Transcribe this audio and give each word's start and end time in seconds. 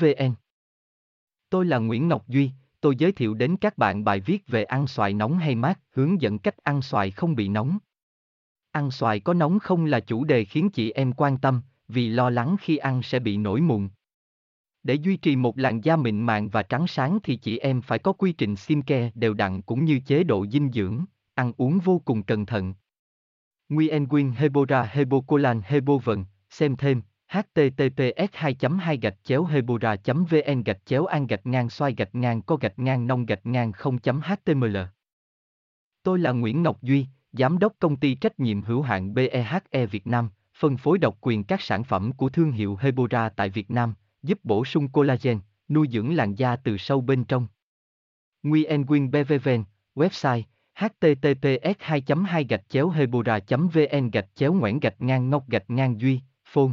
vn 0.00 0.34
tôi 1.50 1.66
là 1.66 1.78
nguyễn 1.78 2.08
ngọc 2.08 2.28
duy 2.28 2.52
tôi 2.80 2.96
giới 2.96 3.12
thiệu 3.12 3.34
đến 3.34 3.56
các 3.56 3.78
bạn 3.78 4.04
bài 4.04 4.20
viết 4.20 4.46
về 4.46 4.64
ăn 4.64 4.86
xoài 4.86 5.14
nóng 5.14 5.38
hay 5.38 5.54
mát 5.54 5.80
hướng 5.90 6.20
dẫn 6.20 6.38
cách 6.38 6.56
ăn 6.56 6.82
xoài 6.82 7.10
không 7.10 7.34
bị 7.34 7.48
nóng. 7.48 7.78
Ăn 8.70 8.90
xoài 8.90 9.20
có 9.20 9.34
nóng 9.34 9.58
không 9.58 9.84
là 9.84 10.00
chủ 10.00 10.24
đề 10.24 10.44
khiến 10.44 10.70
chị 10.70 10.90
em 10.90 11.12
quan 11.12 11.38
tâm 11.38 11.62
vì 11.88 12.08
lo 12.08 12.30
lắng 12.30 12.56
khi 12.60 12.76
ăn 12.76 13.02
sẽ 13.02 13.18
bị 13.18 13.36
nổi 13.36 13.60
mụn. 13.60 13.88
Để 14.82 14.94
duy 14.94 15.16
trì 15.16 15.36
một 15.36 15.58
làn 15.58 15.80
da 15.84 15.96
mịn 15.96 16.20
màng 16.20 16.48
và 16.48 16.62
trắng 16.62 16.86
sáng 16.86 17.18
thì 17.22 17.36
chị 17.36 17.58
em 17.58 17.82
phải 17.82 17.98
có 17.98 18.12
quy 18.12 18.32
trình 18.32 18.56
skincare 18.56 19.10
đều 19.14 19.34
đặn 19.34 19.62
cũng 19.62 19.84
như 19.84 20.00
chế 20.06 20.24
độ 20.24 20.46
dinh 20.46 20.72
dưỡng, 20.72 21.04
ăn 21.34 21.52
uống 21.56 21.78
vô 21.78 22.02
cùng 22.04 22.22
cẩn 22.22 22.46
thận. 22.46 22.74
Nguyen 23.68 24.04
Nguyen 24.08 24.30
Hebora 24.30 24.82
Hebocolan 24.82 25.62
Hebovần, 25.64 26.24
xem 26.50 26.76
thêm 26.76 27.02
https 27.28 28.28
2 28.32 28.56
2 28.80 28.96
gạch 28.96 29.16
chéo 29.24 29.44
hebora 29.44 29.96
vn 30.06 30.62
gạch 30.62 30.86
chéo 30.86 31.06
an 31.06 31.26
gạch 31.26 31.46
ngang 31.46 31.70
xoay 31.70 31.94
gạch 31.94 32.14
ngang 32.14 32.42
co 32.42 32.56
gạch 32.56 32.78
ngang 32.78 33.06
nông 33.06 33.26
gạch 33.26 33.46
ngang 33.46 33.72
0 33.72 33.98
html 34.02 34.76
Tôi 36.02 36.18
là 36.18 36.32
Nguyễn 36.32 36.62
Ngọc 36.62 36.82
Duy, 36.82 37.06
Giám 37.32 37.58
đốc 37.58 37.72
công 37.78 37.96
ty 37.96 38.14
trách 38.14 38.40
nhiệm 38.40 38.62
hữu 38.62 38.82
hạn 38.82 39.14
BEHE 39.14 39.86
Việt 39.90 40.06
Nam, 40.06 40.30
phân 40.58 40.76
phối 40.76 40.98
độc 40.98 41.18
quyền 41.20 41.44
các 41.44 41.60
sản 41.60 41.84
phẩm 41.84 42.12
của 42.12 42.28
thương 42.28 42.52
hiệu 42.52 42.78
Hebora 42.80 43.28
tại 43.28 43.48
Việt 43.48 43.70
Nam, 43.70 43.94
giúp 44.22 44.38
bổ 44.42 44.64
sung 44.64 44.88
collagen, 44.88 45.40
nuôi 45.68 45.88
dưỡng 45.92 46.16
làn 46.16 46.34
da 46.34 46.56
từ 46.56 46.76
sâu 46.76 47.00
bên 47.00 47.24
trong. 47.24 47.46
Nguyen 48.42 48.86
Quyên 48.86 49.10
BVVN, 49.10 49.64
website 49.94 50.42
https 50.78 51.74
2 51.78 52.02
2 52.26 52.44
gạch 52.44 52.68
chéo 52.68 52.88
hebora 52.90 53.38
vn 53.48 54.10
gạch 54.10 54.28
chéo 54.34 54.52
ngoãn 54.52 54.78
gạch 54.80 55.00
ngang 55.00 55.30
ngọc 55.30 55.48
gạch 55.48 55.70
ngang 55.70 56.00
duy 56.00 56.20
phone 56.44 56.72